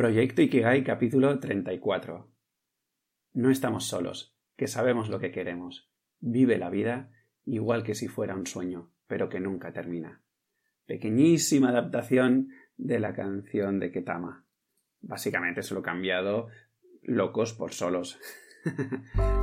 Proyecto 0.00 0.40
Ikigai 0.40 0.82
capítulo 0.82 1.40
34. 1.40 2.32
No 3.34 3.50
estamos 3.50 3.84
solos, 3.86 4.34
que 4.56 4.66
sabemos 4.66 5.10
lo 5.10 5.18
que 5.18 5.30
queremos. 5.30 5.90
Vive 6.20 6.56
la 6.56 6.70
vida 6.70 7.10
igual 7.44 7.82
que 7.82 7.94
si 7.94 8.08
fuera 8.08 8.34
un 8.34 8.46
sueño, 8.46 8.90
pero 9.06 9.28
que 9.28 9.40
nunca 9.40 9.74
termina. 9.74 10.22
Pequeñísima 10.86 11.68
adaptación 11.68 12.48
de 12.78 12.98
la 12.98 13.12
canción 13.12 13.78
de 13.78 13.92
Ketama. 13.92 14.46
Básicamente 15.02 15.62
se 15.62 15.74
lo 15.74 15.80
he 15.80 15.82
cambiado 15.82 16.48
locos 17.02 17.52
por 17.52 17.74
solos. 17.74 18.18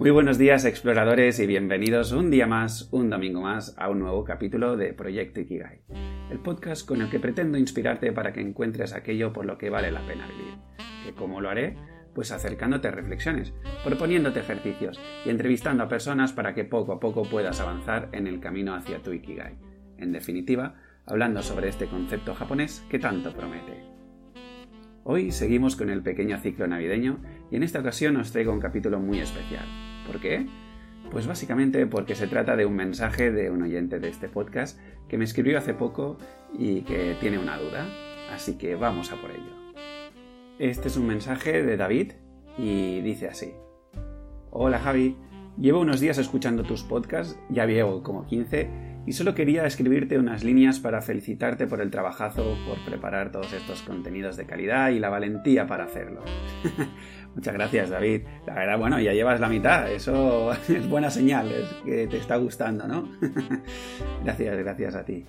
Muy 0.00 0.10
buenos 0.12 0.38
días 0.38 0.64
exploradores 0.64 1.38
y 1.40 1.46
bienvenidos 1.46 2.12
un 2.12 2.30
día 2.30 2.46
más, 2.46 2.88
un 2.90 3.10
domingo 3.10 3.42
más, 3.42 3.74
a 3.76 3.90
un 3.90 3.98
nuevo 3.98 4.24
capítulo 4.24 4.78
de 4.78 4.94
Proyecto 4.94 5.40
Ikigai, 5.40 5.82
el 6.30 6.38
podcast 6.38 6.88
con 6.88 7.02
el 7.02 7.10
que 7.10 7.20
pretendo 7.20 7.58
inspirarte 7.58 8.10
para 8.10 8.32
que 8.32 8.40
encuentres 8.40 8.94
aquello 8.94 9.34
por 9.34 9.44
lo 9.44 9.58
que 9.58 9.68
vale 9.68 9.92
la 9.92 10.00
pena 10.06 10.26
vivir. 10.26 10.54
¿Que 11.04 11.12
cómo 11.12 11.42
lo 11.42 11.50
haré? 11.50 11.76
Pues 12.14 12.32
acercándote 12.32 12.88
a 12.88 12.92
reflexiones, 12.92 13.52
proponiéndote 13.84 14.40
ejercicios 14.40 14.98
y 15.26 15.28
entrevistando 15.28 15.84
a 15.84 15.88
personas 15.88 16.32
para 16.32 16.54
que 16.54 16.64
poco 16.64 16.94
a 16.94 16.98
poco 16.98 17.24
puedas 17.24 17.60
avanzar 17.60 18.08
en 18.12 18.26
el 18.26 18.40
camino 18.40 18.74
hacia 18.74 19.02
tu 19.02 19.12
Ikigai. 19.12 19.58
En 19.98 20.12
definitiva, 20.12 20.76
hablando 21.04 21.42
sobre 21.42 21.68
este 21.68 21.88
concepto 21.88 22.34
japonés 22.34 22.86
que 22.88 22.98
tanto 22.98 23.34
promete. 23.34 23.84
Hoy 25.04 25.30
seguimos 25.30 25.76
con 25.76 25.90
el 25.90 26.02
pequeño 26.02 26.38
ciclo 26.38 26.66
navideño 26.66 27.20
y 27.50 27.56
en 27.56 27.64
esta 27.64 27.80
ocasión 27.80 28.16
os 28.16 28.32
traigo 28.32 28.50
un 28.50 28.60
capítulo 28.60 28.98
muy 28.98 29.18
especial. 29.18 29.89
¿Por 30.10 30.20
qué? 30.20 30.44
Pues 31.12 31.28
básicamente 31.28 31.86
porque 31.86 32.16
se 32.16 32.26
trata 32.26 32.56
de 32.56 32.66
un 32.66 32.74
mensaje 32.74 33.30
de 33.30 33.48
un 33.48 33.62
oyente 33.62 34.00
de 34.00 34.08
este 34.08 34.28
podcast 34.28 34.76
que 35.06 35.16
me 35.16 35.24
escribió 35.24 35.56
hace 35.56 35.72
poco 35.72 36.18
y 36.52 36.80
que 36.80 37.16
tiene 37.20 37.38
una 37.38 37.56
duda, 37.56 37.86
así 38.34 38.58
que 38.58 38.74
vamos 38.74 39.12
a 39.12 39.16
por 39.20 39.30
ello. 39.30 39.72
Este 40.58 40.88
es 40.88 40.96
un 40.96 41.06
mensaje 41.06 41.62
de 41.62 41.76
David 41.76 42.14
y 42.58 43.02
dice 43.02 43.28
así. 43.28 43.52
Hola 44.50 44.80
Javi, 44.80 45.16
llevo 45.56 45.78
unos 45.78 46.00
días 46.00 46.18
escuchando 46.18 46.64
tus 46.64 46.82
podcasts, 46.82 47.38
ya 47.48 47.66
llevo 47.66 48.02
como 48.02 48.26
15, 48.26 48.68
y 49.06 49.12
solo 49.12 49.34
quería 49.34 49.66
escribirte 49.66 50.18
unas 50.18 50.44
líneas 50.44 50.78
para 50.78 51.00
felicitarte 51.00 51.66
por 51.66 51.80
el 51.80 51.90
trabajazo, 51.90 52.56
por 52.66 52.78
preparar 52.84 53.32
todos 53.32 53.52
estos 53.52 53.82
contenidos 53.82 54.36
de 54.36 54.46
calidad 54.46 54.90
y 54.90 54.98
la 54.98 55.08
valentía 55.08 55.66
para 55.66 55.84
hacerlo. 55.84 56.22
Muchas 57.34 57.54
gracias, 57.54 57.90
David. 57.90 58.22
La 58.46 58.54
verdad, 58.54 58.78
bueno, 58.78 59.00
ya 59.00 59.12
llevas 59.12 59.40
la 59.40 59.48
mitad. 59.48 59.90
Eso 59.90 60.52
es 60.68 60.88
buena 60.88 61.10
señal, 61.10 61.50
es 61.50 61.68
que 61.84 62.06
te 62.06 62.18
está 62.18 62.36
gustando, 62.36 62.86
¿no? 62.86 63.08
gracias, 64.24 64.58
gracias 64.58 64.94
a 64.94 65.04
ti. 65.04 65.24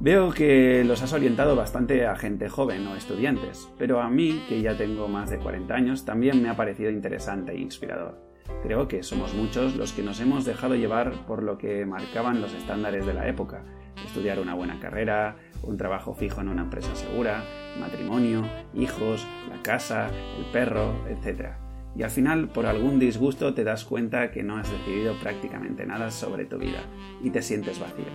Veo 0.00 0.32
que 0.32 0.84
los 0.84 1.02
has 1.02 1.12
orientado 1.12 1.56
bastante 1.56 2.06
a 2.06 2.14
gente 2.16 2.48
joven 2.48 2.86
o 2.88 2.96
estudiantes, 2.96 3.68
pero 3.78 4.00
a 4.00 4.10
mí, 4.10 4.44
que 4.48 4.60
ya 4.60 4.76
tengo 4.76 5.08
más 5.08 5.30
de 5.30 5.38
40 5.38 5.74
años, 5.74 6.04
también 6.04 6.42
me 6.42 6.50
ha 6.50 6.56
parecido 6.56 6.90
interesante 6.90 7.52
e 7.52 7.58
inspirador. 7.58 8.23
Creo 8.62 8.88
que 8.88 9.02
somos 9.02 9.34
muchos 9.34 9.76
los 9.76 9.92
que 9.92 10.02
nos 10.02 10.20
hemos 10.20 10.44
dejado 10.44 10.74
llevar 10.74 11.12
por 11.26 11.42
lo 11.42 11.58
que 11.58 11.84
marcaban 11.86 12.40
los 12.40 12.54
estándares 12.54 13.06
de 13.06 13.14
la 13.14 13.28
época. 13.28 13.62
Estudiar 14.04 14.38
una 14.40 14.54
buena 14.54 14.80
carrera, 14.80 15.36
un 15.62 15.76
trabajo 15.76 16.14
fijo 16.14 16.40
en 16.40 16.48
una 16.48 16.62
empresa 16.62 16.94
segura, 16.94 17.44
matrimonio, 17.78 18.44
hijos, 18.74 19.26
la 19.48 19.62
casa, 19.62 20.08
el 20.38 20.44
perro, 20.52 20.94
etc. 21.08 21.52
Y 21.96 22.02
al 22.02 22.10
final, 22.10 22.48
por 22.48 22.66
algún 22.66 22.98
disgusto, 22.98 23.54
te 23.54 23.64
das 23.64 23.84
cuenta 23.84 24.30
que 24.30 24.42
no 24.42 24.56
has 24.56 24.70
decidido 24.70 25.14
prácticamente 25.20 25.86
nada 25.86 26.10
sobre 26.10 26.44
tu 26.44 26.58
vida 26.58 26.80
y 27.22 27.30
te 27.30 27.42
sientes 27.42 27.78
vacío. 27.78 28.06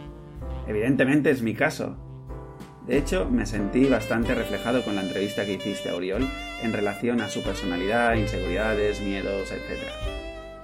Evidentemente 0.68 1.30
es 1.30 1.42
mi 1.42 1.54
caso. 1.54 1.98
De 2.90 2.98
hecho, 2.98 3.30
me 3.30 3.46
sentí 3.46 3.86
bastante 3.86 4.34
reflejado 4.34 4.84
con 4.84 4.96
la 4.96 5.04
entrevista 5.04 5.46
que 5.46 5.54
hiciste 5.54 5.90
a 5.90 5.96
Oriol 5.96 6.28
en 6.64 6.74
relación 6.74 7.22
a 7.22 7.30
su 7.30 7.44
personalidad, 7.44 8.16
inseguridades, 8.16 9.00
miedos, 9.00 9.52
etc. 9.52 9.84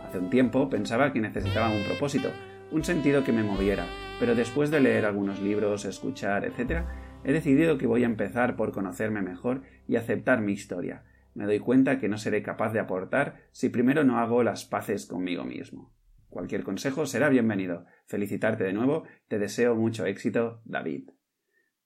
Hace 0.04 0.18
un 0.18 0.32
tiempo 0.32 0.68
pensaba 0.68 1.14
que 1.14 1.20
necesitaba 1.20 1.70
un 1.70 1.84
propósito, 1.84 2.32
un 2.72 2.84
sentido 2.84 3.24
que 3.24 3.32
me 3.32 3.44
moviera, 3.44 3.86
pero 4.20 4.34
después 4.34 4.72
de 4.72 4.80
leer 4.80 5.06
algunos 5.06 5.40
libros, 5.40 5.86
escuchar, 5.86 6.46
etc., 6.46 6.88
he 7.24 7.32
decidido 7.32 7.78
que 7.78 7.86
voy 7.86 8.02
a 8.02 8.08
empezar 8.08 8.56
por 8.56 8.72
conocerme 8.72 9.22
mejor 9.22 9.62
y 9.88 9.96
aceptar 9.96 10.42
mi 10.42 10.54
historia. 10.54 11.04
Me 11.36 11.46
doy 11.46 11.60
cuenta 11.60 12.00
que 12.00 12.10
no 12.10 12.18
seré 12.18 12.42
capaz 12.42 12.74
de 12.74 12.80
aportar 12.80 13.36
si 13.52 13.70
primero 13.70 14.04
no 14.04 14.18
hago 14.18 14.42
las 14.42 14.66
paces 14.66 15.06
conmigo 15.06 15.44
mismo. 15.44 15.94
Cualquier 16.30 16.64
consejo 16.64 17.06
será 17.06 17.30
bienvenido. 17.30 17.86
Felicitarte 18.08 18.64
de 18.64 18.74
nuevo. 18.74 19.04
Te 19.28 19.38
deseo 19.38 19.76
mucho 19.76 20.08
éxito, 20.08 20.64
David. 20.66 21.12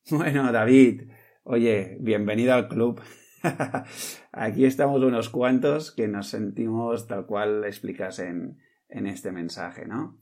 Bueno, 0.12 0.52
David, 0.52 1.04
oye, 1.44 1.98
bienvenido 2.00 2.54
al 2.54 2.68
club. 2.68 3.02
Aquí 4.32 4.66
estamos 4.66 5.04
unos 5.04 5.30
cuantos 5.30 5.92
que 5.92 6.08
nos 6.08 6.30
sentimos 6.30 7.08
tal 7.08 7.26
cual 7.26 7.64
explicas 7.64 8.20
en, 8.20 8.58
en 8.88 9.06
este 9.06 9.32
mensaje, 9.32 9.86
¿no? 9.86 10.18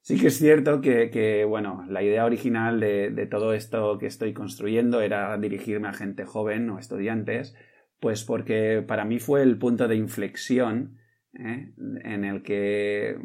Sí 0.00 0.18
que 0.18 0.28
es 0.28 0.38
cierto 0.38 0.80
que, 0.80 1.44
bueno, 1.46 1.84
la 1.88 2.02
idea 2.02 2.24
original 2.24 2.80
de, 2.80 3.28
todo 3.30 3.52
esto 3.52 3.98
que 3.98 4.06
estoy 4.06 4.32
construyendo 4.32 5.02
era 5.02 5.36
dirigirme 5.36 5.88
a 5.88 5.92
gente 5.92 6.24
joven 6.24 6.70
o 6.70 6.78
estudiantes, 6.78 7.54
pues 8.00 8.24
porque 8.24 8.82
para 8.86 9.04
mí 9.04 9.18
fue 9.18 9.42
el 9.42 9.58
punto 9.58 9.88
de 9.88 9.96
inflexión 9.96 10.96
¿eh? 11.34 11.74
en 11.76 12.24
el 12.24 12.42
que, 12.42 13.18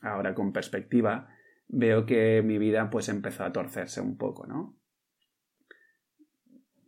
ahora 0.00 0.34
con 0.34 0.54
perspectiva, 0.54 1.28
veo 1.68 2.06
que 2.06 2.40
mi 2.42 2.56
vida 2.56 2.88
pues 2.88 3.10
empezó 3.10 3.44
a 3.44 3.52
torcerse 3.52 4.00
un 4.00 4.16
poco, 4.16 4.46
¿no? 4.46 4.78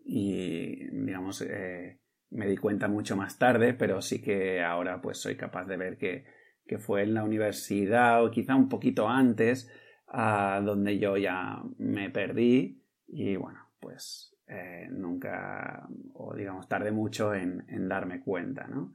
Y, 0.09 0.89
digamos, 0.91 1.43
eh, 1.43 1.99
me 2.31 2.47
di 2.47 2.57
cuenta 2.57 2.89
mucho 2.89 3.17
más 3.17 3.39
tarde, 3.39 3.75
pero 3.75 4.01
sí 4.01 4.23
que 4.23 4.63
ahora 4.63 5.01
pues 5.01 5.19
soy 5.19 5.37
capaz 5.37 5.65
de 5.65 5.77
ver 5.77 5.99
que 5.99 6.25
que 6.67 6.79
fue 6.79 7.03
en 7.03 7.15
la 7.15 7.25
universidad 7.25 8.25
o 8.25 8.31
quizá 8.31 8.55
un 8.55 8.69
poquito 8.69 9.09
antes, 9.09 9.71
a 10.09 10.61
donde 10.65 10.99
yo 10.99 11.17
ya 11.17 11.63
me 11.79 12.11
perdí 12.11 12.83
y 13.07 13.37
bueno, 13.37 13.71
pues 13.81 14.37
eh, 14.49 14.89
nunca, 14.91 15.89
o 16.15 16.35
digamos, 16.35 16.69
tardé 16.69 16.91
mucho 16.91 17.35
en, 17.35 17.65
darme 17.89 18.21
cuenta, 18.21 18.67
¿no? 18.67 18.93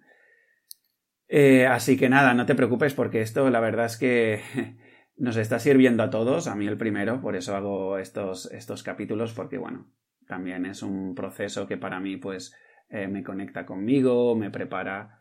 Eh, 1.28 1.66
así 1.66 1.98
que 1.98 2.10
nada, 2.10 2.34
no 2.34 2.46
te 2.46 2.56
preocupes 2.56 2.94
porque 2.94 3.22
esto 3.22 3.50
la 3.50 3.62
verdad 3.62 3.86
es 3.86 3.98
que 3.98 4.42
nos 5.16 5.38
está 5.38 5.60
sirviendo 5.60 6.04
a 6.04 6.10
todos, 6.10 6.48
a 6.48 6.56
mí 6.56 6.68
el 6.68 6.78
primero, 6.78 7.22
por 7.22 7.38
eso 7.38 7.56
hago 7.56 7.98
estos, 7.98 8.52
estos 8.52 8.84
capítulos, 8.84 9.34
porque 9.34 9.58
bueno, 9.58 9.90
también 10.32 10.66
es 10.66 10.82
un 10.82 11.14
proceso 11.14 11.68
que 11.68 11.76
para 11.76 12.00
mí 12.00 12.16
pues 12.16 12.56
eh, 12.88 13.10
me 13.10 13.22
conecta 13.22 13.66
conmigo, 13.66 14.34
me 14.34 14.50
prepara 14.50 15.18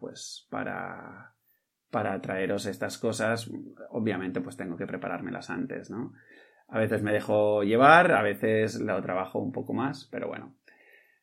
pues 0.00 0.48
para 0.48 1.34
para 1.90 2.18
traeros 2.22 2.64
estas 2.64 2.96
cosas, 2.96 3.50
obviamente 3.90 4.40
pues 4.40 4.56
tengo 4.56 4.78
que 4.78 4.86
preparármelas 4.86 5.50
antes, 5.50 5.90
¿no? 5.90 6.14
A 6.68 6.78
veces 6.78 7.02
me 7.02 7.12
dejo 7.12 7.62
llevar, 7.62 8.12
a 8.12 8.22
veces 8.22 8.80
lo 8.80 9.00
trabajo 9.02 9.38
un 9.38 9.52
poco 9.52 9.74
más, 9.74 10.08
pero 10.10 10.26
bueno. 10.28 10.56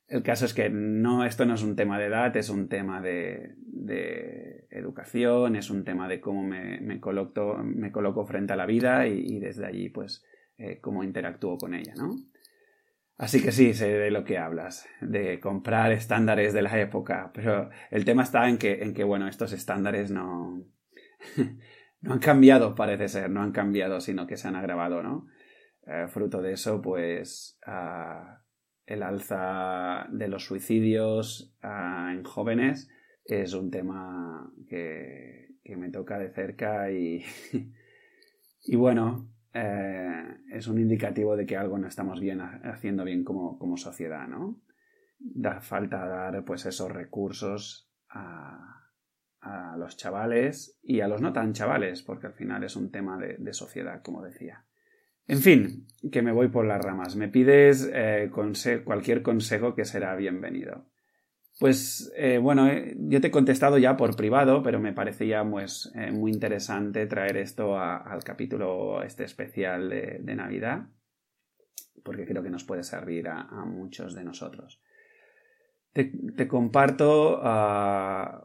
El 0.07 0.21
caso 0.21 0.45
es 0.45 0.53
que 0.53 0.69
no, 0.69 1.25
esto 1.25 1.45
no 1.45 1.55
es 1.55 1.63
un 1.63 1.75
tema 1.75 1.97
de 1.97 2.05
edad, 2.05 2.37
es 2.37 2.49
un 2.49 2.69
tema 2.69 3.01
de, 3.01 3.55
educación, 4.69 5.55
es 5.55 5.71
un 5.71 5.83
tema 5.83 6.07
de 6.07 6.21
cómo 6.21 6.43
me, 6.43 6.79
me, 6.79 6.99
coloco, 6.99 7.57
me 7.63 7.91
coloco 7.91 8.25
frente 8.25 8.53
a 8.53 8.55
la 8.55 8.67
vida 8.67 9.07
y, 9.07 9.39
desde 9.39 9.65
allí 9.65 9.89
pues 9.89 10.23
eh, 10.57 10.79
cómo 10.79 11.03
interactúo 11.03 11.57
con 11.57 11.73
ella, 11.73 11.95
¿no? 11.97 12.15
Así 13.21 13.39
que 13.43 13.51
sí, 13.51 13.75
sé 13.75 13.87
de 13.87 14.09
lo 14.09 14.23
que 14.23 14.39
hablas, 14.39 14.87
de 14.99 15.39
comprar 15.39 15.91
estándares 15.91 16.55
de 16.55 16.63
la 16.63 16.79
época, 16.79 17.29
pero 17.35 17.69
el 17.91 18.03
tema 18.03 18.23
está 18.23 18.49
en 18.49 18.57
que, 18.57 18.81
en 18.81 18.95
que 18.95 19.03
bueno, 19.03 19.27
estos 19.27 19.53
estándares 19.53 20.09
no, 20.09 20.65
no 22.01 22.13
han 22.13 22.17
cambiado, 22.19 22.73
parece 22.73 23.07
ser, 23.09 23.29
no 23.29 23.43
han 23.43 23.51
cambiado, 23.51 24.01
sino 24.01 24.25
que 24.25 24.37
se 24.37 24.47
han 24.47 24.55
agravado, 24.55 25.03
¿no? 25.03 25.27
Eh, 25.85 26.07
fruto 26.07 26.41
de 26.41 26.53
eso, 26.53 26.81
pues, 26.81 27.59
ah, 27.67 28.41
el 28.87 29.03
alza 29.03 30.07
de 30.09 30.27
los 30.27 30.43
suicidios 30.43 31.55
ah, 31.61 32.09
en 32.11 32.23
jóvenes 32.23 32.89
es 33.23 33.53
un 33.53 33.69
tema 33.69 34.51
que, 34.67 35.57
que 35.63 35.77
me 35.77 35.91
toca 35.91 36.17
de 36.17 36.33
cerca 36.33 36.91
y, 36.91 37.23
y 38.63 38.75
bueno, 38.75 39.30
eh, 39.53 40.37
es 40.51 40.67
un 40.67 40.79
indicativo 40.79 41.35
de 41.35 41.45
que 41.45 41.57
algo 41.57 41.77
no 41.77 41.87
estamos 41.87 42.19
bien 42.19 42.41
haciendo 42.41 43.03
bien 43.03 43.23
como, 43.23 43.57
como 43.59 43.77
sociedad, 43.77 44.27
¿no? 44.27 44.61
Da 45.19 45.61
falta 45.61 46.07
dar 46.07 46.43
pues 46.45 46.65
esos 46.65 46.91
recursos 46.91 47.91
a, 48.09 48.81
a, 49.41 49.75
los 49.77 49.97
chavales 49.97 50.79
y 50.81 51.01
a 51.01 51.07
los 51.07 51.21
no 51.21 51.33
tan 51.33 51.53
chavales, 51.53 52.01
porque 52.01 52.27
al 52.27 52.33
final 52.33 52.63
es 52.63 52.75
un 52.75 52.91
tema 52.91 53.17
de, 53.17 53.53
sociedad, 53.53 54.01
como 54.01 54.23
decía. 54.23 54.65
En 55.27 55.39
fin, 55.39 55.87
que 56.11 56.21
me 56.21 56.31
voy 56.31 56.47
por 56.47 56.65
las 56.65 56.83
ramas. 56.83 57.15
Me 57.15 57.27
pides 57.27 57.89
eh, 57.93 58.31
cualquier 58.83 59.21
consejo 59.21 59.75
que 59.75 59.85
será 59.85 60.15
bienvenido. 60.15 60.90
Pues 61.59 62.11
eh, 62.15 62.39
bueno, 62.39 62.67
eh, 62.67 62.95
yo 62.97 63.21
te 63.21 63.27
he 63.27 63.31
contestado 63.31 63.77
ya 63.77 63.95
por 63.95 64.15
privado, 64.15 64.63
pero 64.63 64.79
me 64.79 64.93
parecía 64.93 65.47
pues, 65.47 65.91
eh, 65.95 66.11
muy 66.11 66.31
interesante 66.31 67.05
traer 67.05 67.37
esto 67.37 67.77
al 67.77 68.23
capítulo 68.23 69.03
este 69.03 69.25
especial 69.25 69.89
de, 69.89 70.35
Navidad. 70.35 70.87
porque 72.03 72.25
creo 72.25 72.41
que 72.41 72.49
nos 72.49 72.63
puede 72.63 72.83
servir 72.83 73.27
a, 73.27 73.43
muchos 73.65 74.15
de 74.15 74.23
nosotros. 74.23 74.81
Te, 75.93 76.47
comparto 76.47 77.39
ah, 77.43 78.43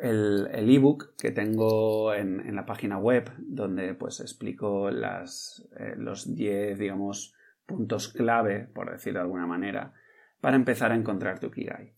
el 0.00 0.48
ebook 0.52 1.16
que 1.16 1.32
tengo 1.32 2.14
en, 2.14 2.54
la 2.54 2.66
página 2.66 2.98
web, 2.98 3.32
donde 3.38 3.94
pues 3.94 4.20
explico 4.20 4.90
los 4.90 6.34
10, 6.34 6.78
digamos, 6.78 7.34
puntos 7.66 8.08
clave, 8.08 8.68
por 8.72 8.92
decirlo 8.92 9.18
de 9.18 9.24
alguna 9.24 9.46
manera, 9.46 9.92
para 10.40 10.56
empezar 10.56 10.92
a 10.92 10.96
encontrar 10.96 11.40
tu 11.40 11.50
Kigai. 11.50 11.93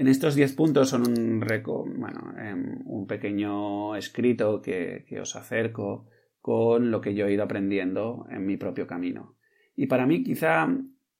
En 0.00 0.08
estos 0.08 0.34
10 0.34 0.54
puntos 0.54 0.88
son 0.88 1.06
un, 1.06 1.40
bueno, 1.98 2.32
em, 2.38 2.80
un 2.86 3.06
pequeño 3.06 3.94
escrito 3.96 4.62
que, 4.62 5.04
que 5.06 5.20
os 5.20 5.36
acerco 5.36 6.06
con 6.40 6.90
lo 6.90 7.02
que 7.02 7.14
yo 7.14 7.26
he 7.26 7.34
ido 7.34 7.42
aprendiendo 7.42 8.26
en 8.30 8.46
mi 8.46 8.56
propio 8.56 8.86
camino. 8.86 9.36
Y 9.76 9.88
para 9.88 10.06
mí 10.06 10.22
quizá 10.22 10.74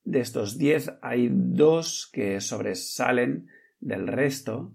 de 0.04 0.20
estos 0.20 0.56
10 0.56 0.92
hay 1.02 1.28
dos 1.30 2.08
que 2.10 2.40
sobresalen 2.40 3.48
del 3.80 4.06
resto 4.06 4.72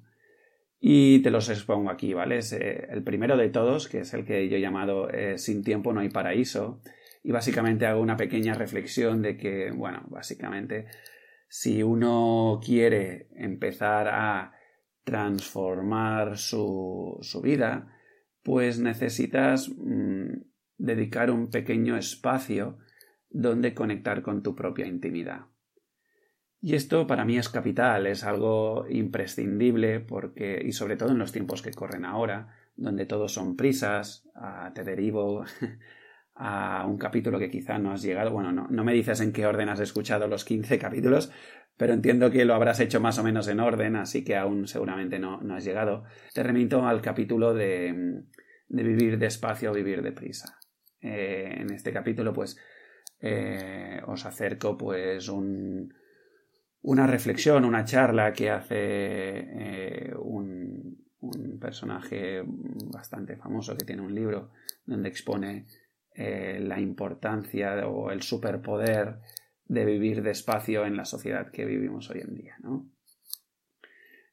y 0.79 1.23
te 1.23 1.31
los 1.31 1.49
expongo 1.49 1.89
aquí, 1.89 2.13
¿vale? 2.13 2.41
Eh, 2.51 2.87
el 2.91 3.01
primero 3.01 3.35
de 3.37 3.49
todos, 3.49 3.87
que 3.87 4.01
es 4.01 4.13
el 4.13 4.23
que 4.23 4.47
yo 4.47 4.57
he 4.57 4.61
llamado 4.61 5.09
eh, 5.09 5.39
Sin 5.39 5.63
tiempo 5.63 5.93
no 5.93 6.01
hay 6.01 6.09
paraíso, 6.09 6.79
y 7.23 7.31
básicamente 7.31 7.87
hago 7.87 8.01
una 8.01 8.17
pequeña 8.17 8.53
reflexión 8.53 9.23
de 9.23 9.35
que, 9.35 9.71
bueno, 9.71 10.03
básicamente 10.11 10.85
si 11.57 11.81
uno 11.81 12.59
quiere 12.61 13.29
empezar 13.33 14.09
a 14.09 14.51
transformar 15.05 16.37
su, 16.37 17.17
su 17.21 17.39
vida, 17.39 17.95
pues 18.43 18.77
necesitas 18.77 19.69
mm, 19.69 20.33
dedicar 20.77 21.31
un 21.31 21.49
pequeño 21.49 21.95
espacio 21.95 22.79
donde 23.29 23.73
conectar 23.73 24.21
con 24.21 24.43
tu 24.43 24.53
propia 24.53 24.85
intimidad. 24.85 25.45
Y 26.59 26.75
esto 26.75 27.07
para 27.07 27.23
mí 27.23 27.37
es 27.37 27.47
capital, 27.47 28.05
es 28.05 28.25
algo 28.25 28.85
imprescindible 28.89 30.01
porque, 30.01 30.61
y 30.61 30.73
sobre 30.73 30.97
todo 30.97 31.11
en 31.11 31.19
los 31.19 31.31
tiempos 31.31 31.61
que 31.61 31.71
corren 31.71 32.03
ahora, 32.03 32.53
donde 32.75 33.05
todos 33.05 33.31
son 33.31 33.55
prisas, 33.55 34.27
te 34.73 34.83
derivo 34.83 35.45
a 36.35 36.85
un 36.85 36.97
capítulo 36.97 37.39
que 37.39 37.49
quizá 37.49 37.77
no 37.77 37.91
has 37.91 38.01
llegado. 38.01 38.31
Bueno, 38.31 38.51
no, 38.51 38.67
no 38.69 38.83
me 38.83 38.93
dices 38.93 39.21
en 39.21 39.31
qué 39.31 39.45
orden 39.45 39.69
has 39.69 39.79
escuchado 39.79 40.27
los 40.27 40.43
15 40.43 40.77
capítulos, 40.77 41.31
pero 41.77 41.93
entiendo 41.93 42.29
que 42.31 42.45
lo 42.45 42.53
habrás 42.53 42.79
hecho 42.79 42.99
más 42.99 43.17
o 43.17 43.23
menos 43.23 43.47
en 43.47 43.59
orden, 43.59 43.95
así 43.95 44.23
que 44.23 44.35
aún 44.35 44.67
seguramente 44.67 45.19
no, 45.19 45.41
no 45.41 45.55
has 45.55 45.63
llegado. 45.63 46.03
Te 46.33 46.43
remito 46.43 46.85
al 46.87 47.01
capítulo 47.01 47.53
de, 47.53 48.23
de 48.67 48.83
vivir 48.83 49.17
despacio 49.17 49.71
o 49.71 49.73
vivir 49.73 50.01
deprisa. 50.01 50.59
Eh, 51.01 51.53
en 51.57 51.71
este 51.71 51.93
capítulo, 51.93 52.33
pues, 52.33 52.57
eh, 53.19 54.01
os 54.07 54.25
acerco, 54.25 54.77
pues, 54.77 55.29
un, 55.29 55.93
una 56.81 57.07
reflexión, 57.07 57.65
una 57.65 57.85
charla 57.85 58.33
que 58.33 58.49
hace 58.49 58.75
eh, 58.77 60.13
un, 60.17 61.05
un 61.19 61.59
personaje 61.59 62.43
bastante 62.45 63.35
famoso 63.35 63.75
que 63.75 63.85
tiene 63.85 64.01
un 64.01 64.13
libro 64.13 64.51
donde 64.85 65.09
expone 65.09 65.65
eh, 66.15 66.59
la 66.61 66.79
importancia 66.79 67.87
o 67.87 68.09
el 68.09 68.21
superpoder 68.21 69.19
de 69.65 69.83
vivir 69.83 70.23
despacio 70.23 70.85
en 70.85 70.95
la 70.95 71.05
sociedad 71.05 71.51
que 71.51 71.65
vivimos 71.65 72.09
hoy 72.09 72.21
en 72.21 72.35
día, 72.35 72.55
¿no? 72.61 72.89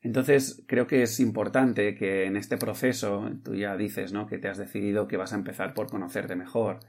Entonces, 0.00 0.64
creo 0.66 0.86
que 0.86 1.02
es 1.02 1.20
importante 1.20 1.94
que 1.94 2.26
en 2.26 2.36
este 2.36 2.56
proceso, 2.56 3.30
tú 3.44 3.54
ya 3.54 3.76
dices, 3.76 4.12
¿no? 4.12 4.26
Que 4.26 4.38
te 4.38 4.48
has 4.48 4.58
decidido 4.58 5.06
que 5.06 5.16
vas 5.16 5.32
a 5.32 5.36
empezar 5.36 5.74
por 5.74 5.88
conocerte 5.88 6.36
mejor 6.36 6.80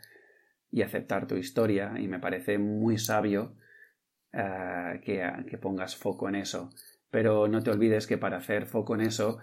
y 0.71 0.81
aceptar 0.81 1.27
tu 1.27 1.35
historia, 1.35 1.93
y 1.99 2.07
me 2.07 2.19
parece 2.19 2.57
muy 2.57 2.97
sabio 2.97 3.55
eh, 4.31 4.99
que, 5.03 5.57
pongas 5.59 5.95
foco 5.95 6.27
en 6.27 6.35
eso. 6.35 6.71
Pero 7.11 7.47
no 7.47 7.61
te 7.61 7.69
olvides 7.69 8.07
que 8.07 8.17
para 8.17 8.37
hacer 8.37 8.65
foco 8.65 8.95
en 8.95 9.01
eso 9.01 9.37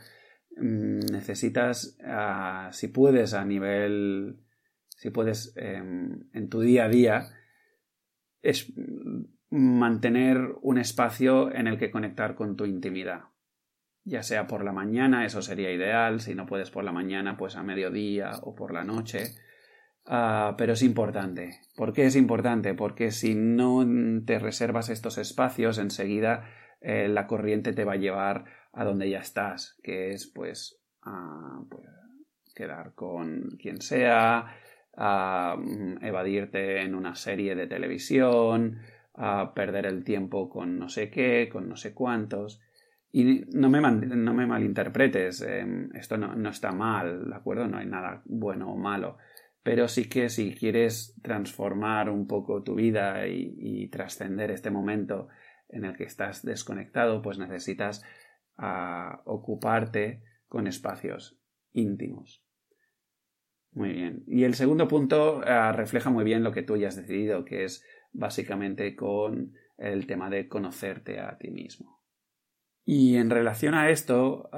mm, 0.56 1.12
necesitas, 1.12 1.96
ah, 2.04 2.70
si 2.72 2.88
puedes, 2.88 3.34
a 3.34 3.44
nivel 3.44 4.40
si 5.00 5.08
puedes 5.08 5.54
em, 5.56 6.28
en 6.34 6.50
tu 6.50 6.60
día 6.60 6.84
a 6.84 6.88
día, 6.90 7.28
es 8.42 8.70
mantener 9.48 10.36
un 10.60 10.76
espacio 10.76 11.50
en 11.54 11.66
el 11.66 11.78
que 11.78 11.90
conectar 11.90 12.34
con 12.34 12.54
tu 12.54 12.66
intimidad. 12.66 13.22
Ya 14.04 14.22
sea 14.22 14.46
por 14.46 14.62
la 14.62 14.72
mañana, 14.72 15.24
eso 15.24 15.40
sería 15.40 15.72
ideal, 15.72 16.20
si 16.20 16.34
no 16.34 16.44
puedes 16.44 16.70
por 16.70 16.84
la 16.84 16.92
mañana, 16.92 17.38
pues 17.38 17.56
a 17.56 17.62
mediodía 17.62 18.32
o 18.42 18.54
por 18.54 18.74
la 18.74 18.84
noche. 18.84 19.36
Ah, 20.04 20.54
pero 20.58 20.74
es 20.74 20.82
importante. 20.82 21.60
¿Por 21.76 21.94
qué 21.94 22.04
es 22.04 22.14
importante? 22.14 22.74
Porque 22.74 23.10
si 23.10 23.34
no 23.34 23.82
te 24.26 24.38
reservas 24.38 24.90
estos 24.90 25.16
espacios, 25.16 25.78
enseguida 25.78 26.44
eh, 26.82 27.08
la 27.08 27.26
corriente 27.26 27.72
te 27.72 27.86
va 27.86 27.94
a 27.94 27.96
llevar 27.96 28.44
a 28.74 28.84
donde 28.84 29.08
ya 29.08 29.20
estás, 29.20 29.78
que 29.82 30.10
es 30.10 30.26
pues, 30.26 30.78
a, 31.00 31.62
pues 31.70 31.86
quedar 32.54 32.92
con 32.94 33.56
quien 33.58 33.80
sea, 33.80 34.54
a 34.96 35.56
mm, 35.58 36.04
evadirte 36.04 36.82
en 36.82 36.94
una 36.94 37.14
serie 37.14 37.54
de 37.54 37.66
televisión, 37.66 38.78
a 39.14 39.52
perder 39.54 39.86
el 39.86 40.04
tiempo 40.04 40.48
con 40.48 40.78
no 40.78 40.88
sé 40.88 41.10
qué, 41.10 41.48
con 41.50 41.68
no 41.68 41.76
sé 41.76 41.94
cuántos. 41.94 42.60
Y 43.12 43.44
no 43.52 43.68
me, 43.68 43.80
no 43.80 44.34
me 44.34 44.46
malinterpretes, 44.46 45.42
em, 45.42 45.90
esto 45.94 46.16
no, 46.16 46.48
está 46.48 46.72
mal, 46.72 47.28
¿de 47.28 47.34
acuerdo? 47.34 47.66
No 47.66 47.78
hay 47.78 47.86
nada 47.86 48.22
bueno 48.24 48.72
o 48.72 48.76
malo. 48.76 49.18
Pero 49.62 49.88
sí 49.88 50.08
que 50.08 50.28
si 50.28 50.54
quieres 50.54 51.14
transformar 51.22 52.08
un 52.08 52.26
poco 52.26 52.62
tu 52.62 52.76
vida 52.76 53.26
y, 53.26 53.88
trascender 53.88 54.50
este 54.50 54.70
momento 54.70 55.28
en 55.68 55.84
el 55.84 55.96
que 55.96 56.04
estás 56.04 56.44
desconectado, 56.44 57.20
pues 57.20 57.38
necesitas 57.38 58.02
ah, 58.56 59.20
ocuparte 59.24 60.22
con 60.48 60.66
espacios 60.66 61.38
íntimos. 61.72 62.42
Muy 63.72 63.92
bien. 63.92 64.24
Y 64.26 64.44
el 64.44 64.54
segundo 64.54 64.88
punto 64.88 65.42
ah, 65.44 65.72
refleja 65.72 66.10
muy 66.10 66.24
bien 66.24 66.42
lo 66.42 66.52
que 66.52 66.62
tú 66.62 66.76
ya 66.76 66.88
has 66.88 66.96
decidido, 66.96 67.44
que 67.44 67.64
es 67.64 67.84
básicamente 68.12 68.96
con 68.96 69.52
el 69.78 70.06
tema 70.06 70.28
de 70.28 70.48
conocerte 70.48 71.20
a 71.20 71.38
ti 71.38 71.50
mismo. 71.50 72.00
Y 72.84 73.16
en 73.16 73.30
relación 73.30 73.74
a 73.74 73.90
esto, 73.90 74.50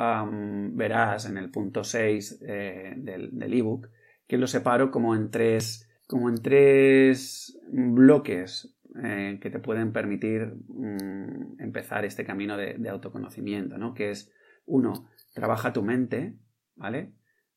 verás 0.73 1.27
en 1.27 1.37
el 1.37 1.51
punto 1.51 1.85
6 1.85 2.43
eh, 2.47 2.95
del 2.97 3.53
ebook 3.53 3.89
que 4.27 4.39
lo 4.39 4.47
separo 4.47 4.91
como 4.91 5.15
en 5.15 5.31
tres, 5.31 5.87
como 6.07 6.31
en 6.31 6.37
tres 6.37 7.59
bloques 7.71 8.75
eh, 9.05 9.39
que 9.43 9.51
te 9.51 9.59
pueden 9.59 9.93
permitir 9.93 10.55
mm, 10.69 11.61
empezar 11.61 12.07
este 12.07 12.25
camino 12.25 12.57
de, 12.57 12.77
de 12.79 12.89
autoconocimiento, 12.89 13.77
¿no? 13.77 13.93
Que 13.93 14.11
es, 14.11 14.33
uno, 14.65 15.11
trabaja 15.35 15.75
tu 15.75 15.83
mente, 15.83 16.39
¿vale? 16.77 17.13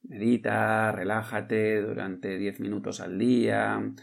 Medita, 0.07 0.91
relájate 0.91 1.81
durante 1.81 2.38
10 2.38 2.59
minutos 2.59 3.01
al 3.01 3.17
día, 3.17 3.93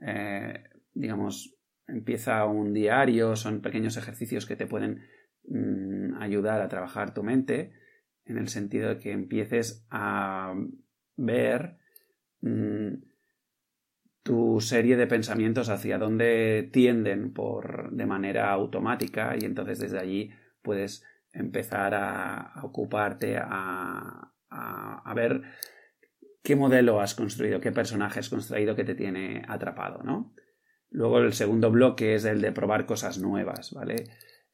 eh, 0.00 0.64
digamos, 0.94 1.56
empieza 1.86 2.44
un 2.46 2.72
diario, 2.72 3.36
son 3.36 3.60
pequeños 3.60 3.96
ejercicios 3.96 4.46
que 4.46 4.56
te 4.56 4.66
pueden 4.66 5.02
mm, 5.46 6.20
ayudar 6.20 6.60
a 6.60 6.68
trabajar 6.68 7.14
tu 7.14 7.22
mente, 7.22 7.72
en 8.24 8.38
el 8.38 8.48
sentido 8.48 8.88
de 8.88 8.98
que 8.98 9.12
empieces 9.12 9.86
a 9.90 10.54
ver 11.16 11.76
mm, 12.40 12.94
tu 14.22 14.60
serie 14.60 14.96
de 14.96 15.06
pensamientos 15.06 15.68
hacia 15.68 15.98
dónde 15.98 16.68
tienden 16.72 17.32
por 17.32 17.90
de 17.92 18.06
manera 18.06 18.50
automática 18.52 19.34
y 19.38 19.44
entonces 19.44 19.80
desde 19.80 19.98
allí 19.98 20.30
puedes 20.62 21.04
empezar 21.32 21.94
a 21.94 22.52
ocuparte 22.62 23.36
a, 23.38 24.31
a, 24.52 25.12
ver 25.14 25.42
qué 26.42 26.56
modelo 26.56 27.00
has 27.00 27.14
construido, 27.14 27.60
qué 27.60 27.72
personaje 27.72 28.20
has 28.20 28.28
construido 28.28 28.74
que 28.74 28.84
te 28.84 28.94
tiene 28.94 29.42
atrapado, 29.48 30.02
¿no? 30.02 30.34
Luego 30.90 31.18
el 31.18 31.32
segundo 31.32 31.70
bloque 31.70 32.14
es 32.14 32.24
el 32.24 32.40
de 32.40 32.52
probar 32.52 32.84
cosas 32.84 33.18
nuevas, 33.18 33.72
¿vale? 33.72 34.04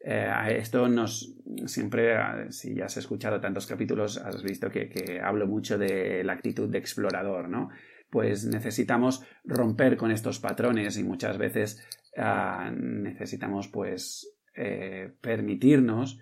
Eh, 0.00 0.30
esto 0.58 0.88
nos 0.88 1.34
siempre, 1.66 2.16
si 2.52 2.76
ya 2.76 2.84
has 2.84 2.96
escuchado 2.96 3.40
tantos 3.40 3.66
capítulos, 3.66 4.18
has 4.18 4.42
visto 4.42 4.70
que, 4.70 5.20
hablo 5.22 5.46
mucho 5.46 5.76
de 5.76 6.22
la 6.22 6.34
actitud 6.34 6.68
de 6.68 6.78
explorador, 6.78 7.48
¿no? 7.48 7.70
Pues 8.10 8.46
necesitamos 8.46 9.24
romper 9.44 9.96
con 9.96 10.12
estos 10.12 10.38
patrones 10.38 10.96
y 10.96 11.04
muchas 11.04 11.36
veces 11.36 11.84
ah, 12.16 12.70
necesitamos 12.72 13.68
pues 13.68 14.38
eh, 14.54 15.12
permitirnos 15.20 16.20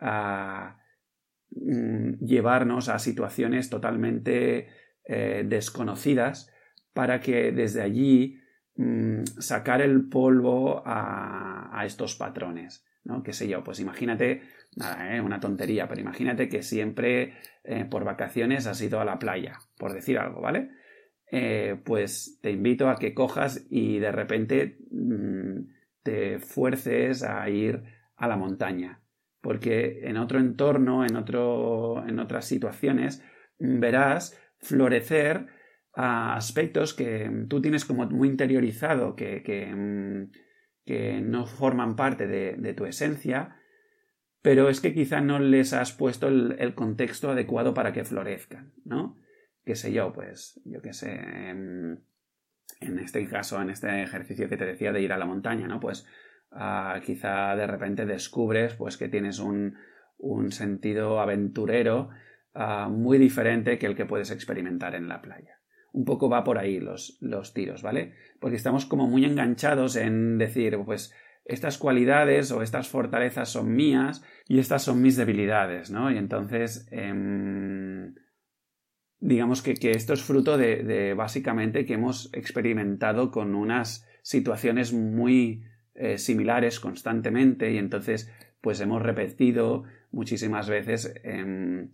a 0.00 0.78
Mm, 1.50 2.24
llevarnos 2.24 2.88
a 2.88 2.98
situaciones 2.98 3.70
totalmente 3.70 4.68
eh, 5.04 5.44
desconocidas 5.46 6.52
para 6.92 7.20
que 7.20 7.52
desde 7.52 7.82
allí 7.82 8.40
mm, 8.74 9.22
sacar 9.38 9.80
el 9.80 10.08
polvo 10.08 10.82
a, 10.84 11.82
estos 11.84 12.16
patrones. 12.16 12.84
¿no? 13.04 13.22
¿Qué 13.22 13.32
sé 13.32 13.46
yo? 13.48 13.62
Pues 13.62 13.78
imagínate, 13.78 14.42
nada, 14.74 15.14
¿eh? 15.14 15.20
una 15.20 15.38
tontería, 15.38 15.86
pero 15.88 16.00
imagínate 16.00 16.48
que 16.48 16.62
siempre 16.62 17.34
eh, 17.62 17.84
por 17.84 18.04
vacaciones 18.04 18.66
has 18.66 18.80
ido 18.82 19.00
a 19.00 19.04
la 19.04 19.18
playa, 19.20 19.58
por 19.78 19.92
decir 19.92 20.18
algo, 20.18 20.40
¿vale? 20.40 20.70
pues 21.84 22.38
te 22.40 22.52
invito 22.52 22.88
a 22.88 22.96
que 22.96 23.12
cojas 23.12 23.66
y 23.68 23.98
de 23.98 24.12
repente 24.12 24.78
mm, 24.90 25.68
te 26.02 26.38
fuerces 26.38 27.24
a 27.24 27.48
ir 27.50 27.82
a 28.16 28.28
la 28.28 28.36
montaña. 28.36 29.00
Porque 29.46 30.00
en 30.02 30.16
otro 30.16 30.40
entorno, 30.40 31.06
en, 31.06 31.14
otro, 31.14 32.04
en 32.04 32.18
otras 32.18 32.46
situaciones, 32.46 33.22
verás 33.60 34.36
florecer 34.58 35.46
aspectos 35.92 36.94
que 36.94 37.30
tú 37.48 37.62
tienes 37.62 37.84
como 37.84 38.06
muy 38.06 38.26
interiorizado, 38.26 39.14
que, 39.14 39.44
que, 39.44 39.66
mm, 39.72 41.30
no 41.30 41.46
forman 41.46 41.94
parte 41.94 42.26
de, 42.26 42.74
tu 42.74 42.86
esencia, 42.86 43.60
pero 44.42 44.68
es 44.68 44.80
que 44.80 44.92
quizá 44.92 45.20
no 45.20 45.38
les 45.38 45.74
has 45.74 45.92
puesto 45.92 46.26
el, 46.26 46.74
contexto 46.74 47.30
adecuado 47.30 47.72
para 47.72 47.92
que 47.92 48.04
florezcan, 48.04 48.72
¿no? 48.84 49.16
Qué 49.64 49.76
sé 49.76 49.92
yo, 49.92 50.12
pues, 50.12 50.60
yo 50.64 50.82
qué 50.82 50.92
sé, 50.92 51.20
en, 51.20 52.02
este 52.98 53.24
caso, 53.28 53.62
en 53.62 53.70
este 53.70 54.02
ejercicio 54.02 54.48
que 54.48 54.56
te 54.56 54.66
decía 54.66 54.90
de 54.90 55.02
ir 55.02 55.12
a 55.12 55.18
la 55.18 55.26
montaña, 55.26 55.68
¿no? 55.68 55.78
Pues 55.78 56.04
ah, 56.52 57.00
quizá 57.04 57.54
de 57.56 57.66
repente 57.66 58.06
descubres 58.06 58.74
pues 58.74 58.96
que 58.96 59.08
tienes 59.08 59.38
un, 59.38 59.76
un 60.18 60.52
sentido 60.52 61.20
aventurero 61.20 62.10
ah, 62.54 62.88
muy 62.90 63.18
diferente 63.18 63.78
que 63.78 63.86
el 63.86 63.96
que 63.96 64.06
puedes 64.06 64.30
experimentar 64.30 64.94
en 64.94 65.08
la 65.08 65.22
playa 65.22 65.56
un 65.96 66.04
poco 66.04 66.28
va 66.28 66.44
por 66.44 66.58
ahí 66.58 66.78
los, 66.78 67.16
los 67.22 67.54
tiros, 67.54 67.80
¿vale? 67.80 68.12
Porque 68.38 68.56
estamos 68.56 68.84
como 68.84 69.06
muy 69.08 69.24
enganchados 69.24 69.96
en 69.96 70.36
decir, 70.36 70.78
pues 70.84 71.14
estas 71.46 71.78
cualidades 71.78 72.50
o 72.52 72.62
estas 72.62 72.88
fortalezas 72.88 73.48
son 73.48 73.74
mías 73.74 74.22
y 74.46 74.58
estas 74.58 74.82
son 74.82 75.00
mis 75.00 75.16
debilidades, 75.16 75.90
¿no? 75.90 76.10
Y 76.10 76.18
entonces, 76.18 76.86
em, 76.90 78.14
digamos 79.20 79.62
que, 79.62 79.74
esto 79.92 80.12
es 80.12 80.22
fruto 80.22 80.58
de, 80.58 81.14
básicamente 81.14 81.86
que 81.86 81.94
hemos 81.94 82.30
experimentado 82.34 83.30
con 83.30 83.54
unas 83.54 84.06
situaciones 84.22 84.92
muy 84.92 85.64
eh, 85.98 86.18
similares 86.18 86.78
constantemente 86.80 87.72
y 87.72 87.78
entonces 87.78 88.30
pues 88.60 88.80
hemos 88.80 89.02
repetido 89.02 89.84
muchísimas 90.10 90.68
veces 90.68 91.14
em, 91.22 91.90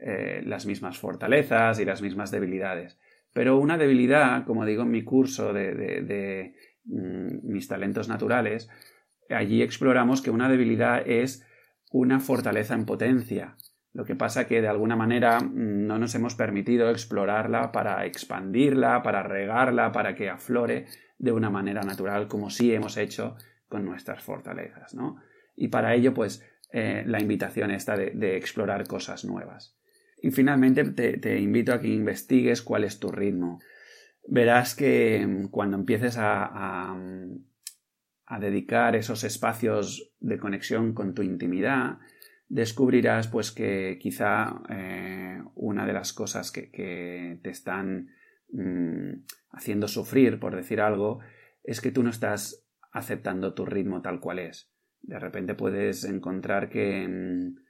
eh, 0.00 0.42
las 0.44 0.66
mismas 0.66 0.98
fortalezas 0.98 1.80
y 1.80 1.84
las 1.84 2.02
mismas 2.02 2.30
debilidades. 2.30 2.98
Pero 3.32 3.58
una 3.58 3.78
debilidad, 3.78 4.44
como 4.44 4.64
digo 4.64 4.82
en 4.82 4.90
mi 4.90 5.02
curso 5.02 5.52
de, 5.52 6.54
mm, 6.84 7.50
mis 7.50 7.68
talentos 7.68 8.08
naturales, 8.08 8.68
allí 9.30 9.62
exploramos 9.62 10.22
que 10.22 10.30
una 10.30 10.48
debilidad 10.48 11.08
es 11.08 11.46
una 11.90 12.20
fortaleza 12.20 12.74
en 12.74 12.84
potencia. 12.84 13.56
Lo 13.98 14.04
que 14.04 14.14
pasa 14.14 14.46
que 14.46 14.62
de 14.62 14.68
alguna 14.68 14.94
manera 14.94 15.40
mm, 15.40 15.88
no 15.88 15.98
nos 15.98 16.14
hemos 16.14 16.36
permitido 16.36 16.88
explorarla 16.88 17.72
para 17.72 18.06
expandirla, 18.06 19.02
para 19.02 19.24
regarla, 19.24 19.90
para 19.90 20.14
que 20.14 20.30
aflore 20.30 20.86
de 21.18 21.32
una 21.32 21.50
manera 21.50 21.82
natural, 21.82 22.28
como 22.28 22.48
sí 22.48 22.72
hemos 22.72 22.96
hecho 22.96 23.34
con 23.68 23.84
nuestras 23.84 24.22
fortalezas, 24.22 24.94
¿no? 24.94 25.16
Y 25.56 25.66
para 25.66 25.96
ello, 25.96 26.14
pues, 26.14 26.44
eh, 26.70 27.02
la 27.06 27.20
invitación 27.20 27.72
está 27.72 27.96
de 27.96 28.36
explorar 28.36 28.86
cosas 28.86 29.24
nuevas. 29.24 29.76
Y 30.22 30.30
finalmente 30.30 30.84
te, 30.84 31.40
invito 31.40 31.72
a 31.72 31.80
que 31.80 31.88
investigues 31.88 32.62
cuál 32.62 32.84
es 32.84 33.00
tu 33.00 33.10
ritmo. 33.10 33.58
Verás 34.28 34.76
que 34.76 35.26
mm, 35.26 35.48
cuando 35.48 35.76
empieces 35.76 36.18
a, 36.18 36.94
a, 38.26 38.38
dedicar 38.38 38.94
esos 38.94 39.24
espacios 39.24 40.12
de 40.20 40.38
conexión 40.38 40.94
con 40.94 41.14
tu 41.14 41.22
intimidad, 41.22 41.98
descubrirás 42.48 43.28
pues 43.28 43.52
que 43.52 43.98
quizá 44.00 44.62
eh, 44.68 45.42
una 45.54 45.86
de 45.86 45.92
las 45.92 46.12
cosas 46.12 46.50
que, 46.52 47.38
te 47.42 47.50
están 47.50 48.10
mm, 48.50 49.24
haciendo 49.50 49.88
sufrir, 49.88 50.38
por 50.40 50.56
decir 50.56 50.80
algo, 50.80 51.20
es 51.64 51.80
que 51.80 51.90
tú 51.90 52.02
no 52.02 52.10
estás 52.10 52.64
aceptando 52.92 53.54
tu 53.54 53.66
ritmo 53.66 54.02
tal 54.02 54.20
cual 54.20 54.38
es. 54.38 54.72
De 55.02 55.18
repente 55.18 55.54
puedes 55.54 56.04
encontrar 56.04 56.68
que 56.68 57.06
mm, 57.06 57.68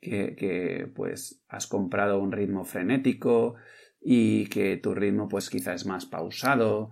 que, 0.00 0.90
pues 0.94 1.42
has 1.48 1.66
comprado 1.66 2.20
un 2.20 2.32
ritmo 2.32 2.64
frenético 2.64 3.54
y 4.00 4.46
que 4.46 4.76
tu 4.76 4.94
ritmo 4.94 5.28
pues 5.28 5.50
quizá 5.50 5.74
es 5.74 5.86
más 5.86 6.06
pausado 6.06 6.90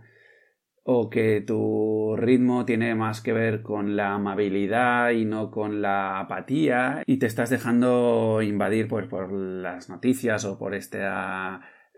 o 0.88 1.10
que 1.10 1.40
tu 1.40 2.14
ritmo 2.16 2.64
tiene 2.64 2.94
más 2.94 3.20
que 3.20 3.32
ver 3.32 3.62
con 3.62 3.96
la 3.96 4.14
amabilidad 4.14 5.10
y 5.10 5.24
no 5.24 5.50
con 5.50 5.82
la 5.82 6.20
apatía 6.20 7.02
y 7.06 7.18
te 7.18 7.26
estás 7.26 7.50
dejando 7.50 8.40
invadir 8.42 8.86
pues, 8.86 9.06
por 9.06 9.32
las 9.32 9.88
noticias 9.88 10.44
o 10.44 10.58
por 10.58 10.74
este 10.74 11.00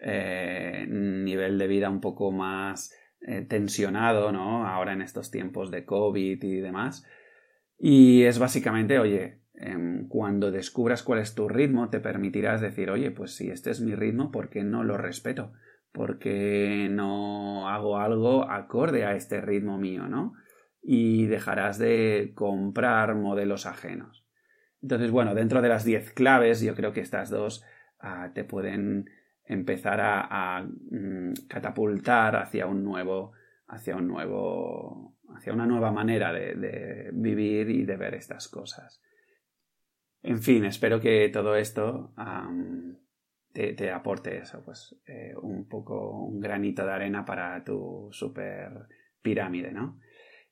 eh, 0.00 0.86
nivel 0.88 1.58
de 1.58 1.66
vida 1.66 1.90
un 1.90 2.00
poco 2.00 2.32
más 2.32 2.94
eh, 3.20 3.42
tensionado, 3.42 4.32
¿no? 4.32 4.66
Ahora 4.66 4.94
en 4.94 5.02
estos 5.02 5.30
tiempos 5.30 5.70
de 5.70 5.84
COVID 5.84 6.42
y 6.42 6.60
demás. 6.60 7.04
Y 7.78 8.22
es 8.22 8.38
básicamente, 8.38 8.98
oye, 8.98 9.38
Em, 9.60 10.06
cuando 10.06 10.52
descubras 10.52 11.02
cuál 11.02 11.18
es 11.18 11.34
tu 11.34 11.48
ritmo, 11.48 11.90
te 11.90 11.98
permitirás 11.98 12.60
decir, 12.60 12.90
oye, 12.90 13.10
pues 13.10 13.34
si 13.34 13.50
este 13.50 13.70
es 13.70 13.80
mi 13.80 13.94
ritmo, 13.96 14.30
¿por 14.30 14.50
qué 14.50 14.62
no 14.62 14.84
lo 14.84 14.96
respeto? 14.96 15.52
¿Por 15.98 16.20
qué 16.20 16.86
no 16.88 17.68
hago 17.68 17.98
algo 17.98 18.48
acorde 18.48 19.04
a 19.04 19.16
este 19.16 19.40
ritmo 19.40 19.78
mío, 19.78 20.06
no? 20.06 20.34
Y 20.80 21.26
dejarás 21.26 21.76
de 21.76 22.30
comprar 22.36 23.16
modelos 23.16 23.66
ajenos. 23.66 24.24
Entonces, 24.80 25.10
bueno, 25.10 25.34
dentro 25.34 25.60
de 25.60 25.68
las 25.68 25.84
10 25.84 26.12
claves, 26.12 26.60
yo 26.60 26.76
creo 26.76 26.92
que 26.92 27.00
estas 27.00 27.30
dos 27.30 27.64
ah, 27.98 28.30
te 28.32 28.44
pueden 28.44 29.10
empezar 29.44 29.98
a, 30.00 30.62
mm, 30.62 31.32
catapultar 31.48 32.36
hacia 32.36 32.68
un 32.68 32.84
nuevo, 32.84 33.32
hacia 33.66 33.96
un 33.96 34.06
nuevo, 34.06 35.16
hacia 35.34 35.52
una 35.52 35.66
nueva 35.66 35.90
manera 35.90 36.32
de 36.32 37.10
vivir 37.12 37.70
y 37.70 37.84
de 37.84 37.96
ver 37.96 38.14
estas 38.14 38.46
cosas. 38.46 39.02
En 40.22 40.40
fin, 40.40 40.64
espero 40.64 41.00
que 41.00 41.28
todo 41.28 41.56
esto 41.56 42.12
te, 43.52 43.90
aporte 43.90 44.38
eso, 44.38 44.62
pues 44.64 44.96
eh, 45.06 45.34
un 45.40 45.68
poco 45.68 46.24
un 46.24 46.40
granito 46.40 46.84
de 46.84 46.92
arena 46.92 47.24
para 47.24 47.64
tu 47.64 48.08
super 48.12 48.86
pirámide, 49.22 49.72
¿no? 49.72 49.98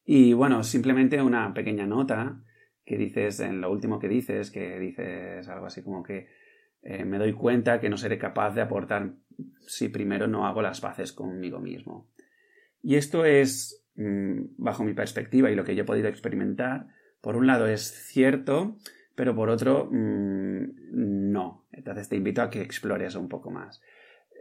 Y 0.04 0.32
bueno, 0.32 0.62
simplemente 0.62 1.20
una 1.20 1.52
pequeña 1.52 1.86
nota 1.86 2.42
que 2.84 2.96
dices 2.96 3.40
en 3.40 3.60
lo 3.60 3.70
último 3.70 3.98
que 3.98 4.08
dices, 4.08 4.50
que 4.50 4.78
dices 4.78 5.48
algo 5.48 5.66
así 5.66 5.82
como 5.82 6.02
que 6.02 6.28
eh, 6.82 7.04
me 7.04 7.18
doy 7.18 7.32
cuenta 7.32 7.80
que 7.80 7.90
no 7.90 7.96
seré 7.96 8.16
capaz 8.16 8.54
de 8.54 8.60
aportar 8.60 9.14
si 9.66 9.88
primero 9.88 10.28
no 10.28 10.46
hago 10.46 10.62
las 10.62 10.80
paces 10.80 11.12
conmigo 11.12 11.58
mismo. 11.58 12.08
Y 12.82 12.94
esto 12.94 13.24
es, 13.24 13.84
mm, 13.96 14.54
bajo 14.56 14.84
mi 14.84 14.94
perspectiva 14.94 15.50
y 15.50 15.56
lo 15.56 15.64
que 15.64 15.74
yo 15.74 15.82
he 15.82 15.86
podido 15.86 16.08
experimentar, 16.08 16.86
por 17.20 17.34
un 17.34 17.48
lado 17.48 17.66
es 17.66 17.82
cierto, 17.82 18.76
pero 19.16 19.34
por 19.34 19.48
otro, 19.48 19.88
mm, 19.90 21.32
no. 21.32 21.66
Entonces 21.72 22.08
te 22.08 22.16
invito 22.16 22.42
a 22.42 22.50
que 22.50 22.62
explores 22.62 23.16
un 23.16 23.28
poco 23.28 23.50
más. 23.50 23.82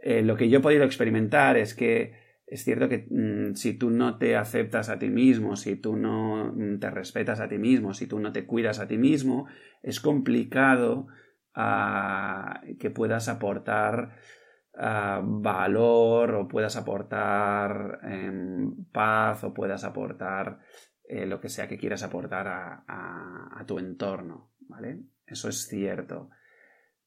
Eh, 0.02 0.22
lo 0.22 0.36
que 0.36 0.48
yo 0.48 0.58
he 0.58 0.62
podido 0.62 0.84
experimentar 0.84 1.56
es 1.56 1.74
que 1.74 2.14
es 2.46 2.62
cierto 2.62 2.88
que 2.88 3.08
mm, 3.10 3.54
si 3.54 3.74
tú 3.74 3.90
no 3.90 4.18
te 4.18 4.36
aceptas 4.36 4.90
a 4.90 4.98
ti 4.98 5.08
mismo, 5.08 5.56
si 5.56 5.76
tú 5.76 5.96
no 5.96 6.52
mm, 6.54 6.78
te 6.78 6.90
respetas 6.90 7.40
a 7.40 7.48
ti 7.48 7.58
mismo, 7.58 7.94
si 7.94 8.06
tú 8.06 8.20
no 8.20 8.32
te 8.32 8.46
cuidas 8.46 8.78
a 8.78 8.86
ti 8.86 8.98
mismo, 8.98 9.46
es 9.82 9.98
complicado 10.00 11.08
ah, 11.54 12.60
que 12.78 12.90
puedas 12.90 13.28
aportar 13.28 14.16
ah, 14.76 15.22
valor 15.24 16.34
o 16.34 16.48
puedas 16.48 16.76
aportar 16.76 18.00
em, 18.04 18.84
paz 18.92 19.42
o 19.42 19.54
puedas 19.54 19.84
aportar 19.84 20.60
eh, 21.08 21.24
lo 21.24 21.40
que 21.40 21.48
sea 21.48 21.66
que 21.66 21.78
quieras 21.78 22.02
aportar 22.02 22.46
a 22.48 23.64
tu 23.66 23.78
entorno. 23.78 24.55
¿Vale? 24.68 25.00
Eso 25.26 25.48
es 25.48 25.66
cierto. 25.66 26.30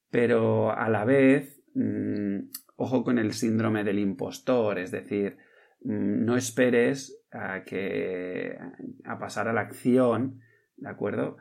Pero 0.09 0.71
a 0.71 0.89
la 0.89 1.05
vez, 1.05 1.61
mm, 1.73 2.39
ojo 2.77 3.03
con 3.03 3.19
el 3.19 3.33
síndrome 3.33 3.83
del 3.83 3.99
impostor, 3.99 4.79
es 4.79 4.91
decir, 4.91 5.37
mm, 5.81 6.25
no 6.25 6.35
esperes 6.35 7.23
a 7.31 7.63
que 7.63 8.57
a 9.05 9.19
pasar 9.19 9.47
a 9.47 9.53
la 9.53 9.61
acción, 9.61 10.41
¿de 10.77 10.89
acuerdo? 10.89 11.37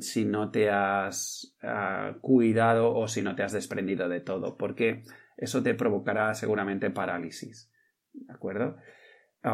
si 0.00 0.24
no 0.24 0.52
te 0.52 0.70
has 0.70 1.56
ah, 1.62 2.16
cuidado 2.20 2.94
o 2.94 3.08
si 3.08 3.20
no 3.20 3.34
te 3.34 3.42
has 3.42 3.52
desprendido 3.52 4.08
de 4.08 4.20
todo, 4.20 4.56
porque 4.56 5.02
eso 5.36 5.62
te 5.62 5.74
provocará 5.74 6.34
seguramente 6.34 6.90
parálisis, 6.90 7.72
¿de 8.12 8.32
acuerdo? 8.32 8.76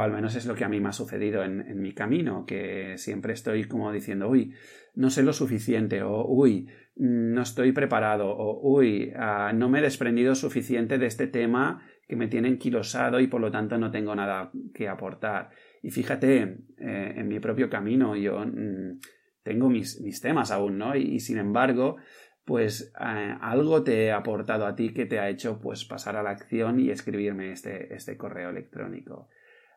Al 0.02 0.12
menos 0.12 0.34
es 0.34 0.46
lo 0.46 0.54
que 0.54 0.64
a 0.64 0.68
mí 0.68 0.80
me 0.80 0.88
ha 0.88 0.92
sucedido 0.92 1.44
en, 1.44 1.80
mi 1.80 1.92
camino, 1.92 2.44
que 2.46 2.96
siempre 2.98 3.32
estoy 3.32 3.64
como 3.64 3.92
diciendo, 3.92 4.28
uy, 4.28 4.54
no 4.94 5.10
sé 5.10 5.22
lo 5.22 5.32
suficiente, 5.32 6.02
o 6.02 6.24
uy, 6.26 6.68
no 6.96 7.42
estoy 7.42 7.72
preparado, 7.72 8.28
o 8.28 8.60
uy, 8.76 9.12
ah, 9.16 9.52
no 9.54 9.68
me 9.68 9.80
he 9.80 9.82
desprendido 9.82 10.34
suficiente 10.34 10.98
de 10.98 11.06
este 11.06 11.26
tema 11.26 11.82
que 12.08 12.16
me 12.16 12.28
tiene 12.28 12.48
enquilosado 12.48 13.20
y 13.20 13.26
por 13.26 13.40
lo 13.40 13.50
tanto 13.50 13.78
no 13.78 13.90
tengo 13.90 14.14
nada 14.14 14.50
que 14.74 14.88
aportar. 14.88 15.50
Y 15.82 15.90
fíjate, 15.90 16.58
eh, 16.78 17.14
en 17.16 17.28
mi 17.28 17.40
propio 17.40 17.68
camino 17.68 18.16
yo 18.16 18.44
mm, 18.44 19.00
tengo 19.42 19.68
mis, 19.68 20.00
mis, 20.00 20.20
temas 20.20 20.50
aún, 20.50 20.78
¿no? 20.78 20.96
Y, 20.96 21.20
sin 21.20 21.38
embargo, 21.38 21.96
pues 22.44 22.92
eh, 23.00 23.36
algo 23.40 23.82
te 23.82 24.04
he 24.04 24.12
aportado 24.12 24.66
a 24.66 24.76
ti 24.76 24.92
que 24.92 25.06
te 25.06 25.18
ha 25.18 25.28
hecho 25.28 25.58
pues 25.60 25.84
pasar 25.84 26.16
a 26.16 26.22
la 26.22 26.30
acción 26.30 26.80
y 26.80 26.90
escribirme 26.90 27.52
este, 27.52 27.94
este 27.94 28.16
correo 28.16 28.50
electrónico. 28.50 29.28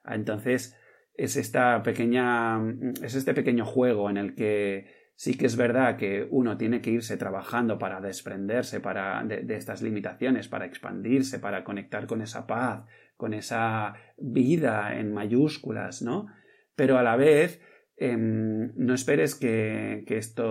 Entonces, 0.09 0.77
es 1.15 1.35
esta 1.35 1.81
pequeña, 1.83 2.59
es 3.01 3.15
este 3.15 3.33
pequeño 3.33 3.65
juego 3.65 4.09
en 4.09 4.17
el 4.17 4.35
que 4.35 4.85
sí 5.15 5.35
que 5.35 5.47
es 5.47 5.55
verdad 5.55 5.97
que 5.97 6.27
uno 6.29 6.57
tiene 6.57 6.81
que 6.81 6.91
irse 6.91 7.17
trabajando 7.17 7.79
para 7.79 7.99
desprenderse 8.01 8.79
para, 8.79 9.23
de, 9.23 9.55
estas 9.55 9.81
limitaciones, 9.81 10.47
para 10.47 10.65
expandirse, 10.65 11.39
para 11.39 11.63
conectar 11.63 12.05
con 12.05 12.21
esa 12.21 12.45
paz, 12.45 12.85
con 13.15 13.33
esa 13.33 13.95
vida 14.17 14.95
en 14.99 15.13
mayúsculas, 15.13 16.03
¿no? 16.03 16.27
Pero 16.75 16.99
a 16.99 17.03
la 17.03 17.15
vez 17.15 17.59
Em, 17.99 18.73
no 18.75 18.93
esperes 18.93 19.33
que, 19.33 20.05
esto, 20.07 20.45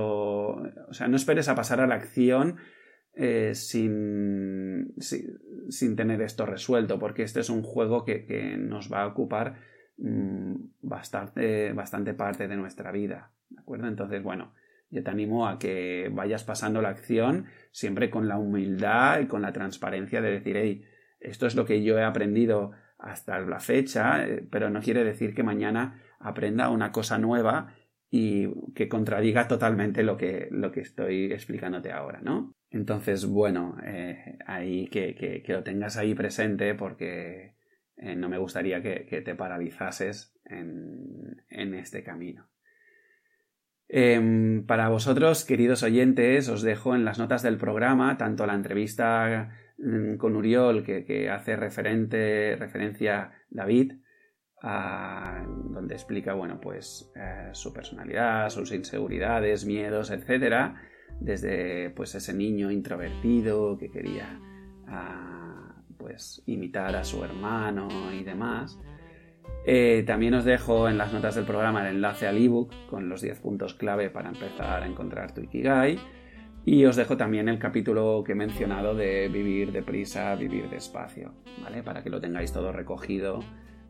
o 0.88 0.92
sea, 0.92 1.06
no 1.06 1.16
esperes 1.16 1.48
a 1.48 1.54
pasar 1.54 1.80
a 1.80 1.86
la 1.86 1.94
acción 1.94 2.56
eh, 3.18 3.54
sin, 3.54 4.94
sin, 4.98 5.96
tener 5.96 6.20
esto 6.20 6.44
resuelto, 6.44 6.98
porque 6.98 7.22
este 7.22 7.40
es 7.40 7.48
un 7.48 7.62
juego 7.62 8.04
que, 8.04 8.56
nos 8.58 8.92
va 8.92 9.02
a 9.02 9.06
ocupar 9.06 9.58
mm, 9.96 10.54
bastante, 10.82 11.72
bastante 11.72 12.12
parte 12.12 12.46
de 12.46 12.56
nuestra 12.56 12.92
vida, 12.92 13.32
¿de 13.48 13.58
acuerdo? 13.58 13.88
Entonces, 13.88 14.22
bueno, 14.22 14.52
yo 14.90 15.02
te 15.02 15.10
animo 15.10 15.48
a 15.48 15.58
que 15.58 16.10
vayas 16.12 16.44
pasando 16.44 16.82
la 16.82 16.90
acción 16.90 17.46
siempre 17.72 18.10
con 18.10 18.28
la 18.28 18.36
humildad 18.36 19.20
y 19.20 19.26
con 19.26 19.40
la 19.40 19.54
transparencia 19.54 20.20
de 20.20 20.32
decir, 20.32 20.58
hey, 20.58 20.84
esto 21.18 21.46
es 21.46 21.54
lo 21.56 21.64
que 21.64 21.82
yo 21.82 21.98
he 21.98 22.04
aprendido 22.04 22.72
hasta 22.98 23.40
la 23.40 23.60
fecha, 23.60 24.26
eh, 24.26 24.46
pero 24.50 24.68
no 24.68 24.82
quiere 24.82 25.04
decir 25.04 25.34
que 25.34 25.42
mañana 25.42 26.02
aprenda 26.18 26.68
una 26.68 26.92
cosa 26.92 27.16
nueva 27.16 27.74
y 28.10 28.48
que 28.74 28.90
contradiga 28.90 29.48
totalmente 29.48 30.02
lo 30.02 30.18
que, 30.18 30.48
lo 30.50 30.70
que 30.70 30.80
estoy 30.80 31.32
explicándote 31.32 31.92
ahora, 31.92 32.20
¿no? 32.22 32.54
Entonces, 32.76 33.24
bueno, 33.24 33.76
eh, 33.84 34.38
ahí 34.46 34.86
que, 34.88 35.14
que, 35.14 35.52
lo 35.52 35.62
tengas 35.62 35.96
ahí 35.96 36.14
presente 36.14 36.74
porque 36.74 37.54
eh, 37.96 38.14
no 38.14 38.28
me 38.28 38.38
gustaría 38.38 38.82
que, 38.82 39.22
te 39.24 39.34
paralizases 39.34 40.38
en, 40.44 41.42
en 41.48 41.74
este 41.74 42.02
camino. 42.04 42.48
Em, 43.88 44.66
para 44.66 44.88
vosotros, 44.88 45.44
queridos 45.44 45.82
oyentes, 45.82 46.48
os 46.48 46.62
dejo 46.62 46.94
en 46.94 47.04
las 47.04 47.18
notas 47.18 47.42
del 47.42 47.56
programa 47.56 48.18
tanto 48.18 48.44
la 48.44 48.54
entrevista 48.54 49.50
mm, 49.78 50.16
con 50.16 50.36
Uriol 50.36 50.84
que, 50.84 51.04
que 51.04 51.30
hace 51.30 51.56
referente, 51.56 52.56
referencia 52.56 53.32
David, 53.48 53.92
donde 54.62 55.94
explica, 55.94 56.34
bueno, 56.34 56.60
pues 56.60 57.12
eh, 57.14 57.50
su 57.52 57.72
personalidad, 57.72 58.50
sus 58.50 58.72
inseguridades, 58.72 59.64
miedos, 59.64 60.10
etcétera, 60.10 60.82
desde 61.20 61.90
pues 61.90 62.14
ese 62.14 62.32
niño 62.34 62.70
introvertido 62.70 63.76
que 63.78 63.90
quería 63.90 64.40
ah, 64.88 65.74
pues 65.96 66.42
imitar 66.46 66.94
a 66.96 67.04
su 67.04 67.24
hermano 67.24 67.88
y 68.12 68.22
demás. 68.22 68.78
Eh, 69.64 70.04
también 70.06 70.34
os 70.34 70.44
dejo 70.44 70.88
en 70.88 70.98
las 70.98 71.12
notas 71.12 71.34
del 71.34 71.44
programa 71.44 71.80
el 71.88 71.96
enlace 71.96 72.26
al 72.26 72.36
ebook 72.36 72.72
con 72.88 73.08
los 73.08 73.20
10 73.20 73.40
puntos 73.40 73.74
clave 73.74 74.10
para 74.10 74.28
empezar 74.28 74.82
a 74.82 74.86
encontrar 74.86 75.32
tu 75.34 75.40
Ikigai. 75.40 75.98
Y 76.64 76.84
os 76.84 76.96
dejo 76.96 77.16
también 77.16 77.48
el 77.48 77.60
capítulo 77.60 78.24
que 78.24 78.32
he 78.32 78.34
mencionado 78.34 78.94
de 78.94 79.28
vivir 79.28 79.70
deprisa, 79.70 80.34
vivir 80.34 80.68
despacio, 80.68 81.32
¿vale? 81.62 81.84
Para 81.84 82.02
que 82.02 82.10
lo 82.10 82.20
tengáis 82.20 82.52
todo 82.52 82.72
recogido 82.72 83.38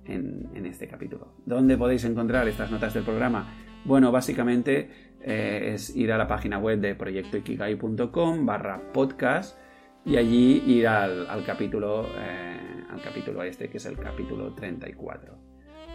en, 0.05 0.67
este 0.67 0.87
capítulo. 0.87 1.33
¿Dónde 1.47 1.77
podéis 1.77 2.05
encontrar 2.05 2.47
estas 2.49 2.71
notas 2.71 2.93
del 2.93 3.05
programa? 3.05 3.55
Bueno, 3.85 4.13
básicamente 4.13 4.91
eh, 5.21 5.73
es 5.75 5.95
ir 5.97 6.13
a 6.13 6.19
la 6.19 6.27
página 6.27 6.59
web 6.59 6.81
de 6.81 6.95
proyectoikigai.com 6.95 8.47
barra 8.47 8.81
podcast 8.93 9.59
y 10.05 10.17
allí 10.17 10.63
ir 10.67 10.87
al, 10.87 11.45
capítulo 11.45 12.07
eh, 12.17 12.85
al 12.91 13.03
capítulo 13.03 13.43
este 13.43 13.69
que 13.69 13.79
es 13.79 13.87
el 13.87 13.99
capítulo 13.99 14.55
34. 14.55 15.37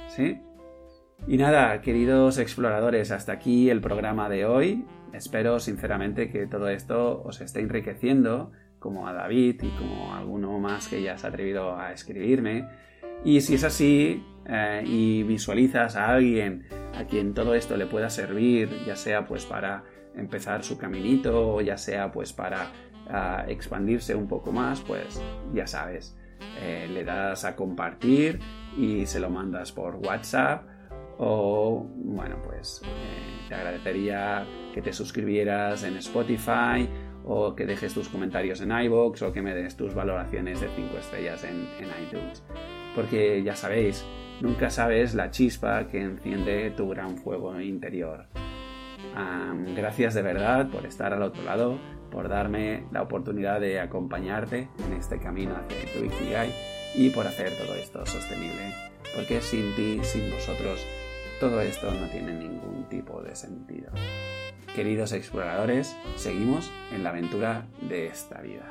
¿Sí? 0.09 0.41
Y 1.27 1.37
nada, 1.37 1.81
queridos 1.81 2.39
exploradores, 2.39 3.11
hasta 3.11 3.33
aquí 3.33 3.69
el 3.69 3.79
programa 3.79 4.27
de 4.27 4.45
hoy. 4.45 4.85
Espero 5.13 5.59
sinceramente 5.59 6.29
que 6.29 6.47
todo 6.47 6.67
esto 6.69 7.21
os 7.23 7.41
esté 7.41 7.59
enriqueciendo, 7.59 8.51
como 8.79 9.07
a 9.07 9.13
David 9.13 9.61
y 9.61 9.69
como 9.77 10.13
a 10.13 10.17
alguno 10.17 10.57
más 10.59 10.87
que 10.87 11.01
ya 11.01 11.17
se 11.17 11.27
ha 11.27 11.29
atrevido 11.29 11.77
a 11.77 11.93
escribirme. 11.93 12.67
Y 13.24 13.41
si 13.41 13.53
es 13.53 13.63
así 13.63 14.24
eh, 14.48 14.83
y 14.85 15.24
visualizas 15.24 15.96
a 15.96 16.09
alguien 16.09 16.65
a 16.95 17.05
quien 17.05 17.33
todo 17.33 17.55
esto 17.55 17.77
le 17.77 17.85
pueda 17.85 18.09
servir, 18.09 18.69
ya 18.85 18.95
sea 18.95 19.25
pues 19.25 19.45
para 19.45 19.83
empezar 20.15 20.63
su 20.63 20.77
caminito 20.77 21.61
ya 21.61 21.77
sea 21.77 22.11
pues 22.11 22.33
para 22.33 22.71
ah, 23.09 23.45
expandirse 23.47 24.15
un 24.15 24.27
poco 24.27 24.51
más, 24.51 24.81
pues 24.81 25.21
ya 25.53 25.67
sabes, 25.67 26.17
eh, 26.61 26.87
le 26.91 27.03
das 27.03 27.45
a 27.45 27.55
compartir 27.55 28.39
y 28.77 29.05
se 29.05 29.19
lo 29.19 29.29
mandas 29.29 29.71
por 29.71 29.95
WhatsApp 29.95 30.65
o 31.17 31.87
bueno 31.95 32.41
pues 32.43 32.81
eh, 32.83 33.47
te 33.47 33.55
agradecería 33.55 34.45
que 34.73 34.81
te 34.81 34.93
suscribieras 34.93 35.83
en 35.83 35.97
Spotify 35.97 36.89
o 37.23 37.55
que 37.55 37.65
dejes 37.65 37.93
tus 37.93 38.09
comentarios 38.09 38.61
en 38.61 38.71
iVoox 38.71 39.21
o 39.21 39.31
que 39.31 39.41
me 39.41 39.53
des 39.53 39.75
tus 39.75 39.93
valoraciones 39.93 40.61
de 40.61 40.69
5 40.75 40.97
estrellas 40.97 41.43
en, 41.43 41.67
en 41.79 41.89
iTunes. 42.03 42.43
Porque 42.95 43.43
ya 43.43 43.55
sabéis, 43.55 44.05
nunca 44.41 44.69
sabes 44.69 45.13
la 45.13 45.31
chispa 45.31 45.87
que 45.87 46.01
enciende 46.01 46.71
tu 46.71 46.89
gran 46.89 47.17
fuego 47.17 47.59
interior. 47.61 48.25
gracias 49.75 50.13
de 50.13 50.21
verdad 50.21 50.69
por 50.69 50.85
estar 50.85 51.13
al 51.13 51.21
otro 51.21 51.43
lado, 51.43 51.79
por 52.11 52.27
darme 52.27 52.85
la 52.91 53.01
oportunidad 53.01 53.59
de 53.61 53.79
acompañarte 53.79 54.67
en 54.85 54.93
este 54.93 55.19
camino 55.19 55.55
hacia 55.55 55.93
tu 55.93 56.05
Ikigai 56.05 56.53
y 56.95 57.09
por 57.11 57.25
hacer 57.27 57.51
todo 57.57 57.75
esto 57.75 58.05
sostenible. 58.05 58.73
Porque 59.15 59.41
sin 59.41 59.75
ti, 59.75 59.99
sin 60.03 60.29
vosotros, 60.31 60.85
todo 61.39 61.61
esto 61.61 61.91
no 61.91 62.07
tiene 62.07 62.33
ningún 62.33 62.87
tipo 62.89 63.21
de 63.21 63.35
sentido. 63.35 63.91
Queridos 64.75 65.11
exploradores, 65.11 65.95
seguimos 66.15 66.71
en 66.93 67.03
la 67.03 67.09
aventura 67.09 67.65
de 67.81 68.07
esta 68.07 68.41
vida. 68.41 68.65